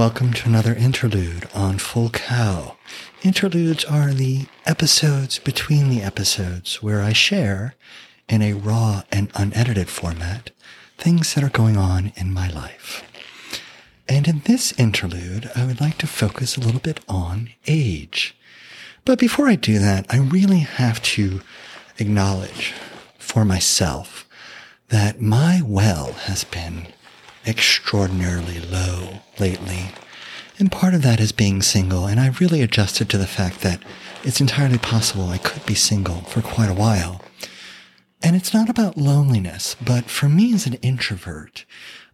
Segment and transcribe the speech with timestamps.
[0.00, 2.78] Welcome to another interlude on Full Cow.
[3.22, 7.74] Interludes are the episodes between the episodes where I share,
[8.26, 10.52] in a raw and unedited format,
[10.96, 13.04] things that are going on in my life.
[14.08, 18.34] And in this interlude, I would like to focus a little bit on age.
[19.04, 21.42] But before I do that, I really have to
[21.98, 22.72] acknowledge
[23.18, 24.26] for myself
[24.88, 26.86] that my well has been
[27.46, 29.90] extraordinarily low lately.
[30.58, 33.82] And part of that is being single, and I've really adjusted to the fact that
[34.22, 37.22] it's entirely possible I could be single for quite a while.
[38.22, 41.64] And it's not about loneliness, but for me as an introvert,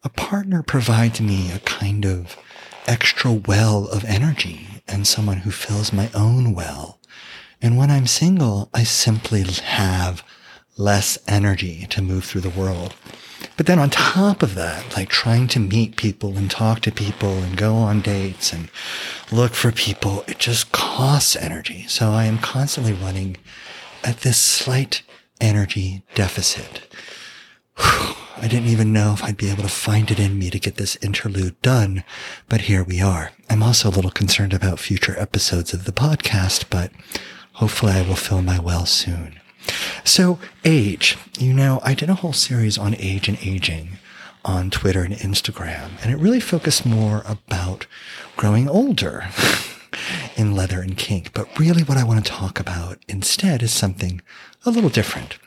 [0.05, 2.37] a partner provides me a kind of
[2.87, 7.01] extra well of energy and someone who fills my own well.
[7.61, 10.23] And when I'm single, I simply have
[10.77, 12.95] less energy to move through the world.
[13.57, 17.39] But then on top of that, like trying to meet people and talk to people
[17.39, 18.71] and go on dates and
[19.33, 21.87] look for people, it just costs energy.
[21.88, 23.37] So I am constantly running
[24.05, 25.02] at this slight
[25.41, 26.87] energy deficit.
[27.79, 30.77] I didn't even know if I'd be able to find it in me to get
[30.77, 32.05] this interlude done,
[32.49, 33.32] but here we are.
[33.49, 36.93] I'm also a little concerned about future episodes of the podcast, but
[37.55, 39.41] hopefully I will fill my well soon.
[40.05, 41.17] So, age.
[41.39, 43.99] You know, I did a whole series on age and aging
[44.45, 47.87] on Twitter and Instagram, and it really focused more about
[48.37, 49.29] growing older
[50.37, 51.33] in leather and kink.
[51.33, 54.23] But really, what I want to talk about instead is something
[54.65, 55.39] a little different.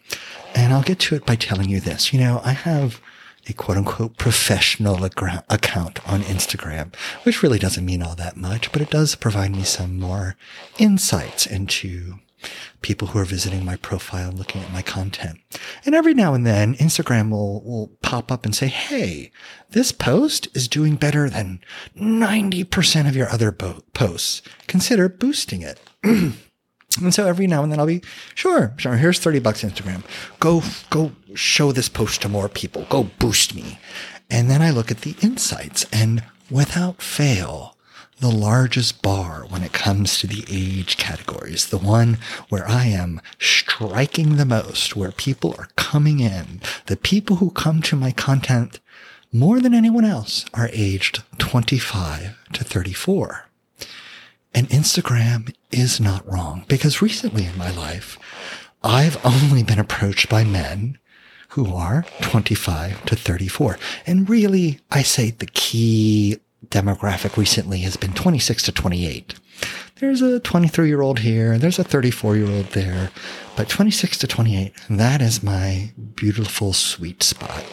[0.56, 2.12] And I'll get to it by telling you this.
[2.12, 3.00] You know, I have
[3.47, 8.81] a quote unquote professional account on Instagram, which really doesn't mean all that much, but
[8.81, 10.36] it does provide me some more
[10.78, 12.20] insights into
[12.81, 15.39] people who are visiting my profile and looking at my content.
[15.85, 19.31] And every now and then Instagram will, will pop up and say, Hey,
[19.71, 21.59] this post is doing better than
[21.97, 24.41] 90% of your other bo- posts.
[24.67, 25.79] Consider boosting it.
[27.01, 28.01] And so every now and then I'll be,
[28.33, 30.03] sure, sure, here's 30 bucks Instagram.
[30.39, 32.85] Go, go show this post to more people.
[32.89, 33.79] Go boost me.
[34.29, 37.78] And then I look at the insights and without fail,
[38.19, 42.18] the largest bar when it comes to the age categories, the one
[42.50, 47.81] where I am striking the most, where people are coming in, the people who come
[47.84, 48.79] to my content
[49.31, 53.46] more than anyone else are aged 25 to 34.
[54.53, 58.18] And Instagram is not wrong because recently in my life,
[58.84, 60.97] I've only been approached by men
[61.50, 63.78] who are 25 to 34.
[64.06, 69.35] And really, I say the key demographic recently has been 26 to 28.
[69.96, 73.12] There's a 23 year old here, there's a 34 year old there,
[73.56, 77.66] but 26 to 28, that is my beautiful sweet spot.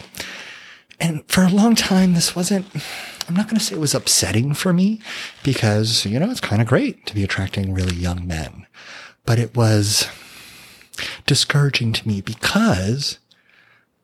[0.98, 2.66] And for a long time, this wasn't,
[3.28, 5.00] I'm not going to say it was upsetting for me
[5.42, 8.66] because, you know, it's kind of great to be attracting really young men,
[9.24, 10.08] but it was
[11.26, 13.18] discouraging to me because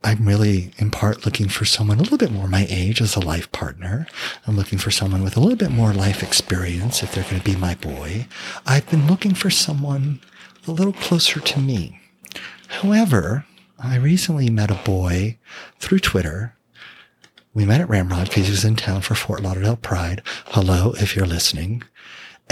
[0.04, 3.20] I'm really in part looking for someone a little bit more my age as a
[3.20, 4.06] life partner.
[4.46, 7.50] I'm looking for someone with a little bit more life experience if they're going to
[7.50, 8.26] be my boy.
[8.66, 10.20] I've been looking for someone
[10.66, 12.00] a little closer to me.
[12.68, 13.46] However,
[13.78, 15.38] I recently met a boy
[15.78, 16.56] through Twitter.
[17.54, 20.22] We met at Ramrod because he was in town for Fort Lauderdale Pride.
[20.46, 21.84] Hello, if you're listening.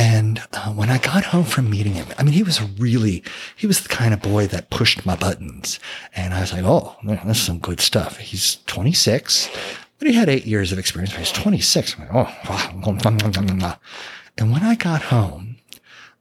[0.01, 3.23] And uh, when I got home from meeting him, I mean, he was really,
[3.55, 5.79] he was the kind of boy that pushed my buttons.
[6.17, 8.17] And I was like, oh, this is some good stuff.
[8.17, 9.51] He's 26,
[9.99, 11.15] but he had eight years of experience.
[11.15, 11.97] He's 26.
[11.97, 13.79] I'm like, oh.
[14.39, 15.57] And when I got home,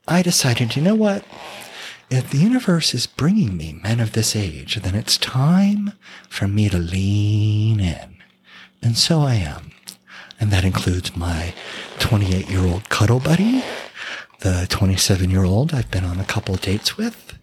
[0.10, 1.24] I decided, you know what?
[2.10, 5.94] If the universe is bringing me men of this age, then it's time
[6.28, 8.18] for me to lean in.
[8.82, 9.72] And so I am.
[10.40, 11.54] And that includes my
[12.00, 13.64] 28 year old cuddle buddy,
[14.40, 17.38] the 27 year old I've been on a couple dates with,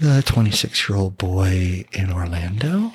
[0.00, 2.92] the 26 year old boy in Orlando,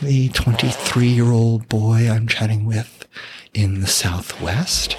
[0.00, 3.06] the 23 year old boy I'm chatting with
[3.52, 4.96] in the Southwest.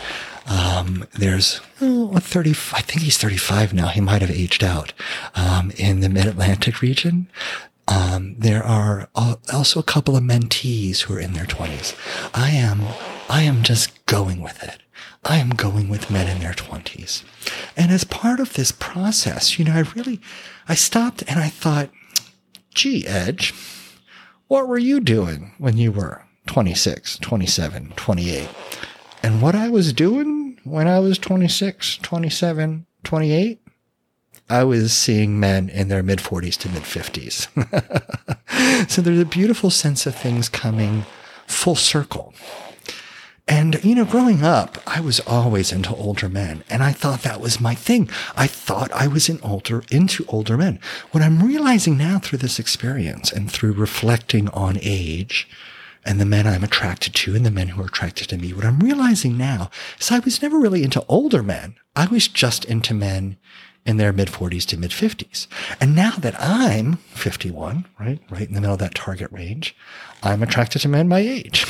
[0.48, 3.88] Um, there's oh, a 30, I think he's 35 now.
[3.88, 4.92] He might have aged out,
[5.36, 7.28] um, in the mid Atlantic region.
[7.88, 11.96] Um, there are also a couple of mentees who are in their 20s.
[12.34, 12.82] I am,
[13.30, 14.84] I am just going with it.
[15.24, 17.24] I am going with men in their 20s.
[17.78, 20.20] And as part of this process, you know, I really,
[20.68, 21.90] I stopped and I thought,
[22.76, 23.54] gee, Edge,
[24.50, 28.50] what were you doing when you were 26, 27, 28?
[29.24, 33.62] And what I was doing when I was 26, 27, 28
[34.50, 37.48] I was seeing men in their mid 40s to mid 50s.
[38.90, 41.06] so there's a beautiful sense of things coming
[41.48, 42.34] full circle.
[43.48, 47.42] And, you know, growing up, I was always into older men and I thought that
[47.42, 48.10] was my thing.
[48.36, 50.80] I thought I was in older, into older men.
[51.12, 55.50] What I'm realizing now through this experience and through reflecting on age
[56.04, 58.66] and the men I'm attracted to and the men who are attracted to me, what
[58.66, 61.76] I'm realizing now is I was never really into older men.
[61.96, 63.38] I was just into men
[63.86, 65.48] in their mid 40s to mid 50s.
[65.80, 69.76] And now that I'm 51, right, right in the middle of that target range,
[70.24, 71.66] I'm attracted to men my age.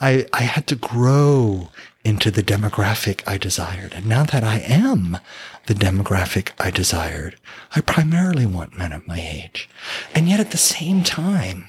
[0.00, 1.68] I, I had to grow
[2.04, 3.92] into the demographic I desired.
[3.92, 5.18] And now that I am
[5.66, 7.36] the demographic I desired,
[7.76, 9.68] I primarily want men of my age.
[10.14, 11.68] And yet at the same time,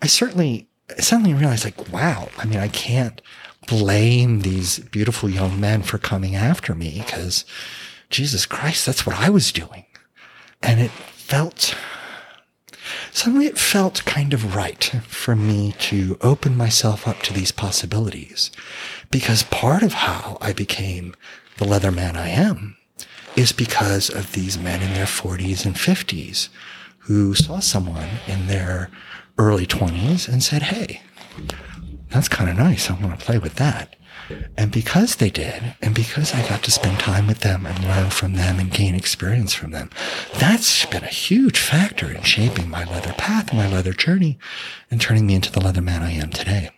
[0.00, 0.68] I certainly,
[0.98, 3.20] suddenly realized like, wow, I mean, I can't
[3.66, 7.44] blame these beautiful young men for coming after me because
[8.08, 9.84] Jesus Christ, that's what I was doing.
[10.62, 11.76] And it felt,
[13.12, 18.50] suddenly it felt kind of right for me to open myself up to these possibilities
[19.10, 21.14] because part of how I became
[21.58, 22.76] the leather man I am
[23.36, 26.48] is because of these men in their 40s and 50s
[27.00, 28.90] who saw someone in their
[29.38, 31.02] early 20s and said, Hey,
[32.10, 32.90] that's kind of nice.
[32.90, 33.96] I want to play with that.
[34.56, 38.10] And because they did, and because I got to spend time with them and learn
[38.10, 39.90] from them and gain experience from them,
[40.38, 44.38] that's been a huge factor in shaping my leather path and my leather journey
[44.90, 46.70] and turning me into the leather man I am today.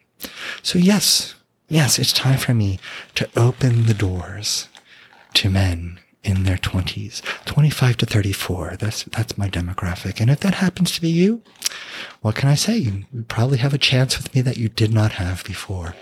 [0.62, 1.34] So yes,
[1.69, 2.78] yes, it's time for me
[3.16, 4.69] to open the doors
[5.34, 8.76] to men in their 20s, 25 to 34.
[8.78, 10.20] That's, that's my demographic.
[10.20, 11.43] And if that happens to be you,
[12.20, 12.76] what can I say?
[12.76, 15.94] You probably have a chance with me that you did not have before.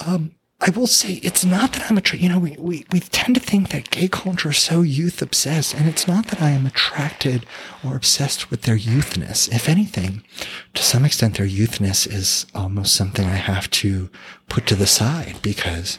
[0.00, 2.24] Um, I will say it's not that I'm attracted.
[2.24, 5.72] You know, we, we, we tend to think that gay culture is so youth obsessed,
[5.72, 7.46] and it's not that I am attracted
[7.84, 9.48] or obsessed with their youthness.
[9.54, 10.24] If anything,
[10.74, 14.10] to some extent, their youthness is almost something I have to
[14.48, 15.98] put to the side because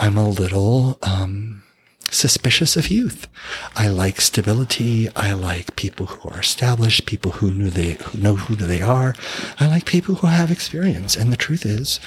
[0.00, 1.62] I'm a little, um,
[2.10, 3.26] suspicious of youth.
[3.74, 5.08] I like stability.
[5.16, 9.14] I like people who are established, people who knew they, who know who they are.
[9.58, 11.16] I like people who have experience.
[11.16, 12.00] And the truth is,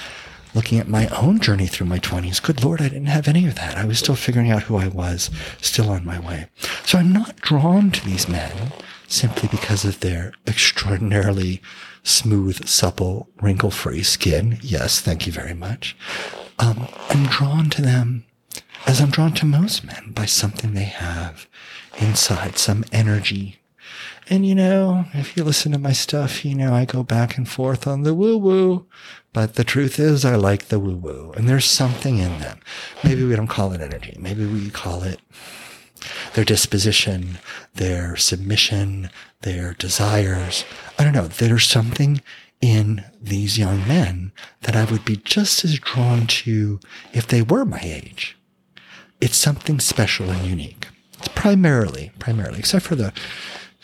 [0.56, 3.54] looking at my own journey through my 20s, good Lord, I didn't have any of
[3.56, 3.76] that.
[3.76, 5.30] I was still figuring out who I was,
[5.60, 6.46] still on my way.
[6.84, 8.72] So I'm not drawn to these men
[9.06, 11.60] simply because of their extraordinarily
[12.02, 14.58] smooth, supple, wrinkle free skin.
[14.62, 15.94] Yes, thank you very much.
[16.58, 18.24] Um, I'm drawn to them
[18.86, 21.46] as I'm drawn to most men by something they have
[21.98, 23.58] inside, some energy.
[24.28, 27.48] And you know, if you listen to my stuff, you know, I go back and
[27.48, 28.86] forth on the woo woo,
[29.32, 32.58] but the truth is I like the woo woo and there's something in them.
[33.04, 34.16] Maybe we don't call it energy.
[34.18, 35.20] Maybe we call it
[36.34, 37.38] their disposition,
[37.74, 39.10] their submission,
[39.42, 40.64] their desires.
[40.98, 41.28] I don't know.
[41.28, 42.20] There's something
[42.60, 44.32] in these young men
[44.62, 46.80] that I would be just as drawn to
[47.12, 48.36] if they were my age.
[49.20, 50.88] It's something special and unique.
[51.18, 53.12] It's primarily, primarily, except for the,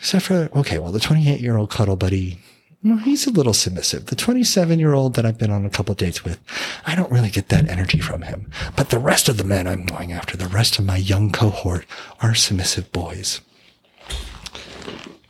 [0.03, 2.37] except for, okay, well, the 28 year old cuddle buddy
[2.83, 4.07] well, he's a little submissive.
[4.07, 6.37] The 27 year old that I've been on a couple dates with,
[6.85, 8.51] I don't really get that energy from him.
[8.75, 11.85] But the rest of the men I'm going after, the rest of my young cohort
[12.19, 13.39] are submissive boys.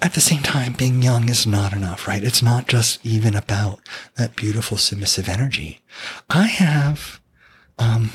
[0.01, 2.23] At the same time, being young is not enough, right?
[2.23, 3.81] It's not just even about
[4.15, 5.81] that beautiful submissive energy.
[6.31, 7.21] I have,
[7.77, 8.09] um,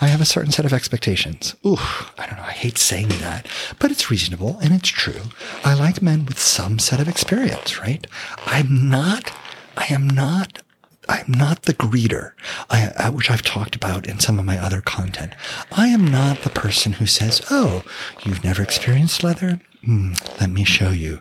[0.00, 1.56] I have a certain set of expectations.
[1.64, 1.78] Ooh,
[2.18, 2.44] I don't know.
[2.44, 3.46] I hate saying that,
[3.78, 5.22] but it's reasonable and it's true.
[5.64, 8.06] I like men with some set of experience, right?
[8.46, 9.32] I'm not,
[9.76, 10.62] I am not
[11.08, 12.32] I'm not the greeter,
[12.68, 15.34] I, uh, which I've talked about in some of my other content.
[15.70, 17.84] I am not the person who says, Oh,
[18.24, 19.60] you've never experienced leather?
[19.86, 21.20] Mm, let me show you.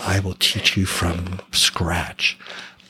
[0.00, 2.38] I will teach you from scratch.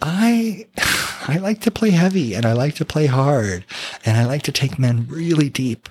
[0.03, 0.67] I
[1.29, 3.65] I like to play heavy and I like to play hard
[4.05, 5.89] and I like to take men really deep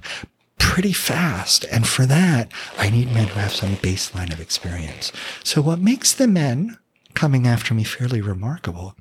[0.57, 1.65] pretty fast.
[1.71, 5.11] And for that, I need men who have some baseline of experience.
[5.43, 6.77] So what makes the men
[7.13, 8.95] coming after me fairly remarkable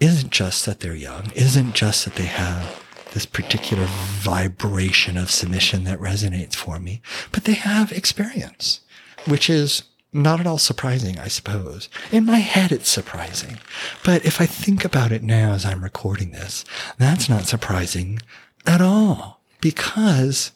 [0.00, 5.84] isn't just that they're young, isn't just that they have this particular vibration of submission
[5.84, 7.00] that resonates for me,
[7.32, 8.80] but they have experience,
[9.26, 11.88] which is not at all surprising, I suppose.
[12.10, 13.58] In my head, it's surprising.
[14.04, 16.64] But if I think about it now as I'm recording this,
[16.96, 18.20] that's not surprising
[18.66, 20.52] at all because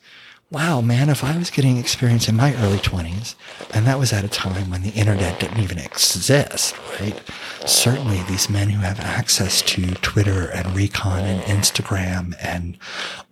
[0.52, 3.34] wow, man, if I was getting experience in my early 20s,
[3.72, 7.18] and that was at a time when the internet didn't even exist, right?
[7.64, 12.76] Certainly, these men who have access to Twitter and Recon and Instagram and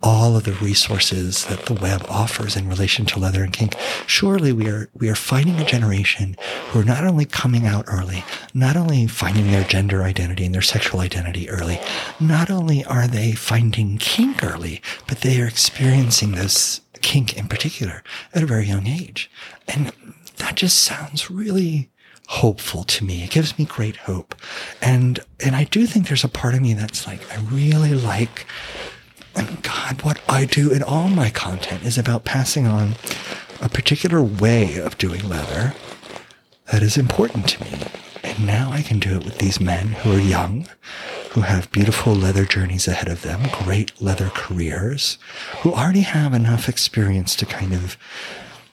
[0.01, 3.75] all of the resources that the web offers in relation to leather and kink,
[4.07, 6.35] surely we are, we are finding a generation
[6.69, 8.23] who are not only coming out early,
[8.55, 11.79] not only finding their gender identity and their sexual identity early,
[12.19, 18.03] not only are they finding kink early, but they are experiencing this kink in particular
[18.33, 19.29] at a very young age.
[19.67, 19.91] And
[20.37, 21.89] that just sounds really
[22.27, 23.23] hopeful to me.
[23.23, 24.35] It gives me great hope.
[24.81, 28.45] And, and I do think there's a part of me that's like, I really like,
[29.35, 32.95] oh and God, what I do in all my content is about passing on
[33.61, 35.73] a particular way of doing leather
[36.71, 37.71] that is important to me.
[38.23, 40.67] And now I can do it with these men who are young,
[41.31, 45.17] who have beautiful leather journeys ahead of them, great leather careers,
[45.61, 47.97] who already have enough experience to kind of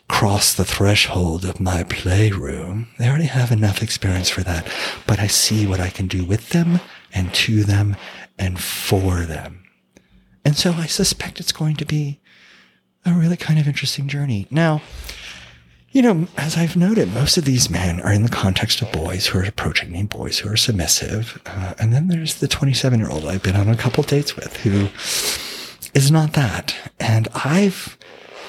[0.08, 2.88] cross the threshold of my playroom.
[2.98, 4.66] They already have enough experience for that,
[5.06, 6.80] but I see what I can do with them
[7.12, 7.96] and to them
[8.38, 9.64] and for them.
[10.44, 12.20] And so I suspect it's going to be
[13.04, 14.46] a really kind of interesting journey.
[14.50, 14.82] Now,
[15.98, 19.26] you know, as I've noted, most of these men are in the context of boys
[19.26, 21.42] who are approaching me, boys who are submissive.
[21.44, 24.58] Uh, and then there's the 27 year old I've been on a couple dates with
[24.58, 24.90] who
[25.94, 26.72] is not that.
[27.00, 27.98] And I've,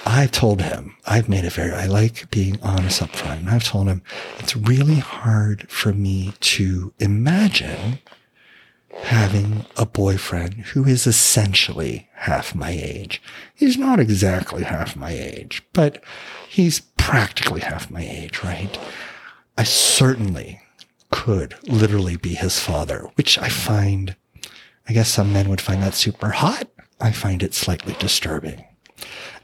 [0.06, 3.40] I've told him, I've made it very, I like being honest up front.
[3.40, 4.04] And I've told him
[4.38, 7.98] it's really hard for me to imagine
[8.94, 13.22] having a boyfriend who is essentially half my age.
[13.54, 16.04] He's not exactly half my age, but
[16.48, 18.78] he's practically half my age, right?
[19.58, 20.62] I certainly
[21.12, 24.16] could literally be his father, which I find,
[24.88, 26.68] I guess some men would find that super hot.
[27.02, 28.64] I find it slightly disturbing.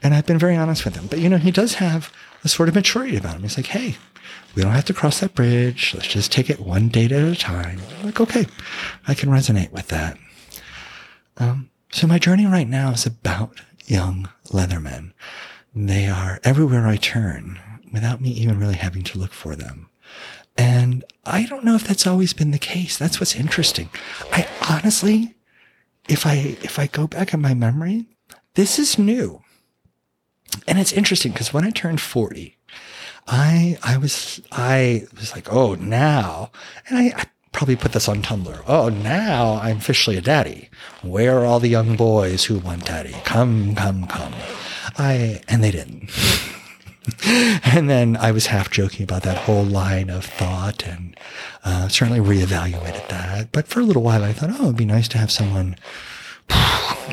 [0.02, 1.06] And I've been very honest with him.
[1.06, 2.12] But, you know, he does have
[2.44, 3.42] a sort of maturity about him.
[3.42, 3.96] He's like, hey,
[4.54, 5.94] we don't have to cross that bridge.
[5.94, 7.80] Let's just take it one date at a time.
[7.98, 8.46] I'm like, okay,
[9.06, 10.18] I can resonate with that.
[11.38, 15.12] Um, so my journey right now is about young leathermen.
[15.74, 17.60] They are everywhere I turn
[17.92, 19.88] without me even really having to look for them.
[20.56, 22.96] And I don't know if that's always been the case.
[22.96, 23.90] That's what's interesting.
[24.32, 25.34] I honestly,
[26.08, 28.06] if I, if I go back in my memory,
[28.54, 29.42] this is new.
[30.66, 32.56] And it's interesting because when I turned 40,
[33.28, 36.50] I, I was, I was like, oh, now,
[36.88, 38.62] and I, I probably put this on Tumblr.
[38.66, 40.68] Oh, now I'm officially a daddy.
[41.02, 43.16] Where are all the young boys who want daddy?
[43.24, 44.34] Come, come, come.
[44.98, 46.10] I, and they didn't.
[47.64, 51.18] and then I was half joking about that whole line of thought and
[51.64, 53.52] uh, certainly reevaluated that.
[53.52, 55.76] But for a little while, I thought, oh, it'd be nice to have someone,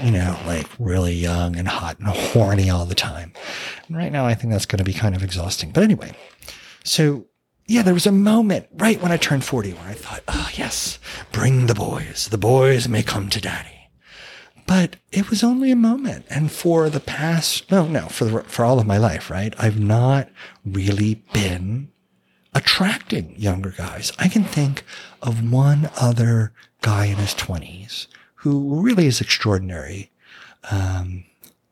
[0.02, 3.34] you know, like really young and hot and horny all the time.
[3.88, 5.72] And right now, I think that's going to be kind of exhausting.
[5.72, 6.14] But anyway,
[6.84, 7.26] so
[7.68, 11.00] yeah, there was a moment right when I turned 40 where I thought, oh, yes,
[11.32, 12.28] bring the boys.
[12.30, 13.90] The boys may come to daddy.
[14.66, 16.26] But it was only a moment.
[16.30, 19.54] And for the past, no, no, for, the, for all of my life, right?
[19.58, 20.30] I've not
[20.66, 21.90] really been
[22.56, 24.12] attracting younger guys.
[24.20, 24.84] I can think
[25.22, 28.08] of one other guy in his 20s
[28.44, 30.12] who really is extraordinary.
[30.70, 31.24] Um,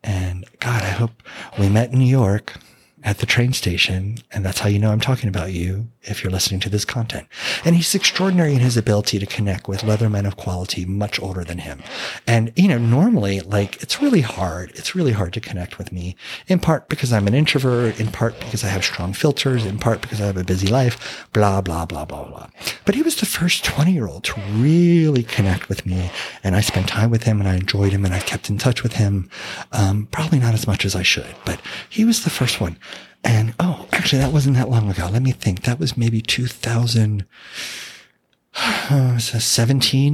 [0.02, 1.22] and God, I hope
[1.58, 2.54] we met in New York
[3.02, 4.16] at the train station.
[4.32, 7.26] And that's how you know I'm talking about you if you're listening to this content.
[7.64, 11.44] And he's extraordinary in his ability to connect with leather men of quality much older
[11.44, 11.82] than him.
[12.26, 14.72] And, you know, normally, like, it's really hard.
[14.74, 16.16] It's really hard to connect with me
[16.48, 20.00] in part because I'm an introvert, in part because I have strong filters, in part
[20.00, 22.48] because I have a busy life, blah, blah, blah, blah, blah.
[22.84, 26.10] But he was the first 20 year old to really connect with me.
[26.42, 28.82] And I spent time with him and I enjoyed him and I've kept in touch
[28.82, 29.30] with him.
[29.72, 32.78] Um, probably not as much as I should, but he was the first one.
[33.24, 35.08] And oh, actually, that wasn't that long ago.
[35.10, 35.62] Let me think.
[35.62, 37.24] That was maybe 2017,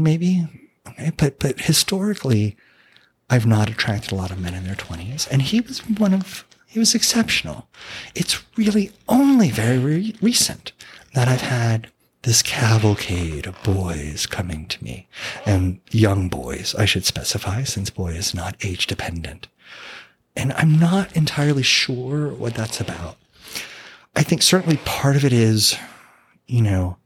[0.01, 0.47] uh, maybe.
[0.87, 1.13] Okay.
[1.17, 2.57] But, but historically,
[3.31, 5.29] I've not attracted a lot of men in their 20s.
[5.31, 7.69] And he was one of, he was exceptional.
[8.15, 10.73] It's really only very re- recent
[11.15, 11.91] that I've had
[12.23, 15.09] this cavalcade of boys coming to me
[15.47, 19.49] and young boys, I should specify, since boy is not age dependent.
[20.37, 23.17] And I'm not entirely sure what that's about.
[24.15, 25.77] I think certainly part of it is,
[26.47, 26.97] you know,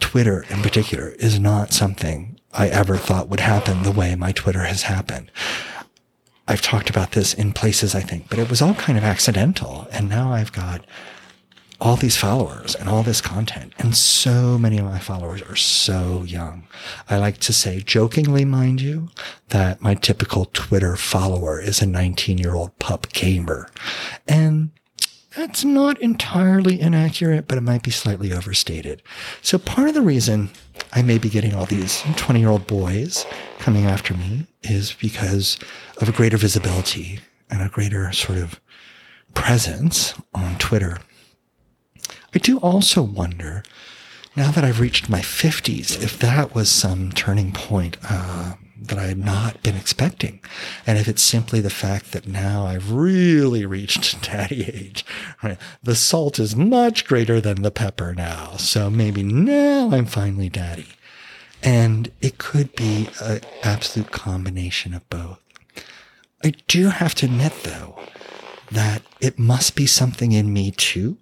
[0.00, 4.64] Twitter in particular is not something I ever thought would happen the way my Twitter
[4.64, 5.30] has happened.
[6.48, 9.86] I've talked about this in places, I think, but it was all kind of accidental.
[9.92, 10.84] And now I've got
[11.80, 13.72] all these followers and all this content.
[13.78, 16.66] And so many of my followers are so young.
[17.08, 19.08] I like to say jokingly, mind you,
[19.48, 23.70] that my typical Twitter follower is a 19 year old pup gamer.
[24.28, 24.70] And
[25.36, 29.02] that's not entirely inaccurate, but it might be slightly overstated.
[29.42, 30.50] So part of the reason
[30.92, 33.24] I may be getting all these 20 year old boys
[33.58, 35.58] coming after me is because
[36.00, 38.60] of a greater visibility and a greater sort of
[39.34, 40.98] presence on Twitter.
[42.34, 43.62] I do also wonder,
[44.36, 49.04] now that I've reached my 50s, if that was some turning point uh, that I
[49.04, 50.40] had not been expecting.
[50.86, 55.04] And if it's simply the fact that now I've really reached daddy age,
[55.42, 55.58] right?
[55.82, 58.56] The salt is much greater than the pepper now.
[58.56, 60.88] So maybe now I'm finally daddy.
[61.62, 65.38] And it could be an absolute combination of both.
[66.42, 67.98] I do have to admit though,
[68.70, 71.18] that it must be something in me too.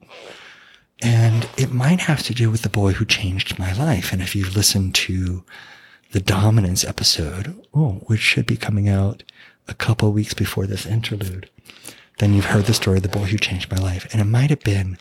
[1.01, 4.13] And it might have to do with the boy who changed my life.
[4.13, 5.45] And if you've listened to
[6.11, 9.23] the dominance episode, oh, which should be coming out
[9.69, 11.49] a couple weeks before this interlude,
[12.19, 14.09] then you've heard the story of the boy who changed my life.
[14.13, 14.99] And it might have been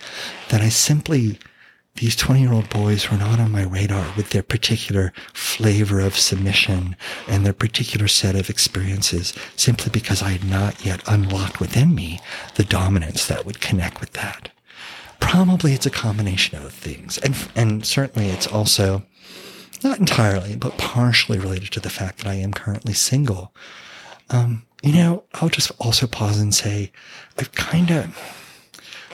[0.49, 1.39] that I simply
[1.95, 6.15] these 20 year old boys were not on my radar with their particular flavor of
[6.15, 6.95] submission
[7.27, 12.19] and their particular set of experiences simply because I had not yet unlocked within me
[12.53, 14.51] the dominance that would connect with that.
[15.19, 17.17] Probably it's a combination of things.
[17.19, 19.03] And, and certainly it's also
[19.83, 23.53] not entirely, but partially related to the fact that I am currently single.
[24.29, 26.91] Um, you know, I'll just also pause and say
[27.37, 28.17] I've kind of,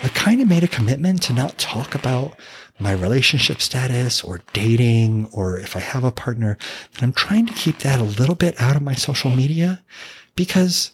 [0.03, 2.37] I kind of made a commitment to not talk about
[2.79, 6.57] my relationship status or dating or if I have a partner,
[6.93, 9.81] that I'm trying to keep that a little bit out of my social media
[10.35, 10.91] because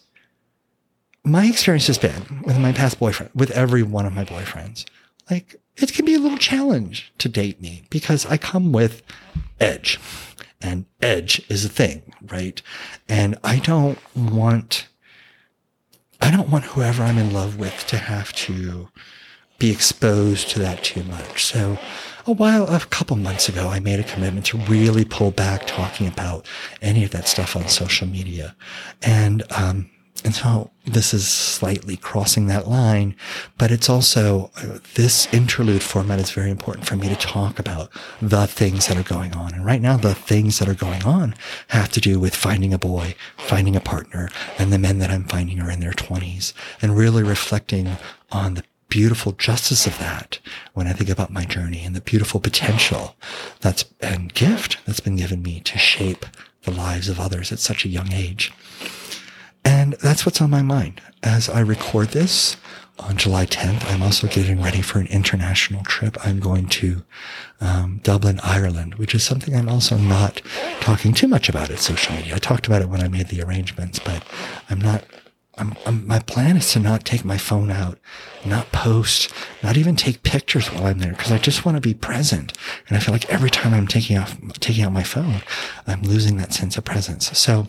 [1.24, 4.84] my experience has been with my past boyfriend, with every one of my boyfriends,
[5.30, 9.02] like it can be a little challenge to date me because I come with
[9.58, 9.98] edge
[10.60, 12.60] and edge is a thing, right?
[13.08, 14.88] And I don't want,
[16.20, 18.88] I don't want whoever I'm in love with to have to
[19.58, 21.44] be exposed to that too much.
[21.44, 21.78] So
[22.26, 26.06] a while, a couple months ago, I made a commitment to really pull back talking
[26.06, 26.46] about
[26.82, 28.56] any of that stuff on social media.
[29.02, 29.90] And, um,
[30.24, 33.16] and so this is slightly crossing that line,
[33.58, 37.90] but it's also uh, this interlude format is very important for me to talk about
[38.20, 39.54] the things that are going on.
[39.54, 41.34] And right now, the things that are going on
[41.68, 45.24] have to do with finding a boy, finding a partner, and the men that I'm
[45.24, 47.96] finding are in their twenties and really reflecting
[48.30, 50.40] on the beautiful justice of that
[50.74, 53.16] when I think about my journey and the beautiful potential
[53.60, 56.26] that's and gift that's been given me to shape
[56.64, 58.52] the lives of others at such a young age.
[59.64, 62.56] And that's what's on my mind as I record this
[62.98, 63.84] on July 10th.
[63.90, 66.16] I'm also getting ready for an international trip.
[66.24, 67.02] I'm going to
[67.60, 70.42] um, Dublin, Ireland, which is something I'm also not
[70.80, 72.34] talking too much about at social media.
[72.34, 74.24] I talked about it when I made the arrangements, but
[74.68, 75.04] I'm not
[75.60, 77.98] I'm, I'm, my plan is to not take my phone out,
[78.46, 79.30] not post,
[79.62, 82.56] not even take pictures while I'm there because I just want to be present.
[82.88, 85.42] And I feel like every time I'm taking off, taking out my phone,
[85.86, 87.36] I'm losing that sense of presence.
[87.36, 87.68] So,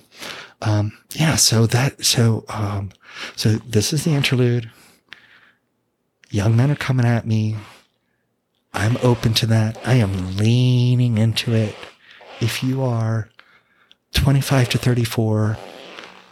[0.61, 2.91] um, yeah, so that, so, um,
[3.35, 4.69] so this is the interlude.
[6.29, 7.57] Young men are coming at me.
[8.73, 9.77] I'm open to that.
[9.85, 11.75] I am leaning into it.
[12.39, 13.29] If you are
[14.13, 15.57] 25 to 34,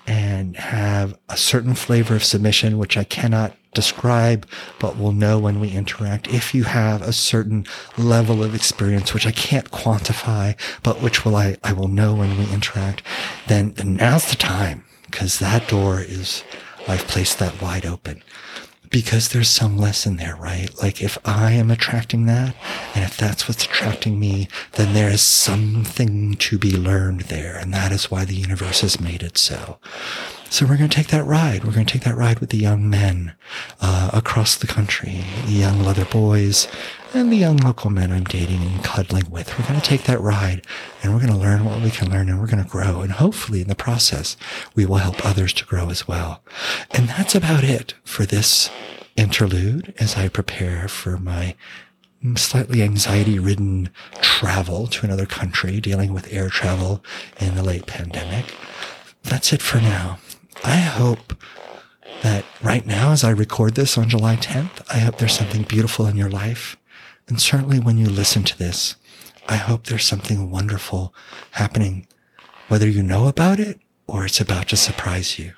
[0.10, 4.48] and have a certain flavor of submission, which I cannot describe,
[4.80, 6.28] but we'll know when we interact.
[6.28, 7.66] If you have a certain
[7.98, 12.38] level of experience, which I can't quantify, but which will I, I will know when
[12.38, 13.04] we interact,
[13.48, 16.44] then, then now's the time because that door is,
[16.88, 18.24] I've placed that wide open
[18.90, 20.70] because there's some lesson there, right?
[20.82, 22.56] Like if I am attracting that
[22.96, 27.56] and if that's what's attracting me, then there is something to be learned there.
[27.58, 29.78] And that is why the universe has made it so.
[30.52, 31.64] So we're going to take that ride.
[31.64, 33.34] We're going to take that ride with the young men
[33.82, 36.68] uh, across the country, the young leather boys,
[37.14, 39.58] and the young local men I'm dating and cuddling with.
[39.58, 40.66] We're going to take that ride
[41.04, 43.02] and we're going to learn what we can learn and we're going to grow.
[43.02, 44.38] And hopefully in the process,
[44.76, 46.42] we will help others to grow as well.
[46.92, 48.72] And that's about it for this
[49.16, 51.56] interlude as I prepare for my
[52.36, 53.90] slightly anxiety ridden
[54.22, 57.04] travel to another country, dealing with air travel
[57.40, 58.56] in the late pandemic.
[59.24, 60.18] That's it for now.
[60.64, 61.34] I hope
[62.22, 66.06] that right now, as I record this on July 10th, I hope there's something beautiful
[66.06, 66.78] in your life.
[67.28, 68.96] And certainly when you listen to this,
[69.48, 71.14] I hope there's something wonderful
[71.52, 72.08] happening,
[72.68, 75.54] whether you know about it or it's about to surprise you.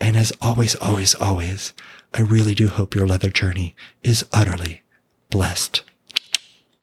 [0.00, 1.72] And as always, always, always,
[2.14, 4.82] I really do hope your leather journey is utterly,
[5.30, 5.82] blessed.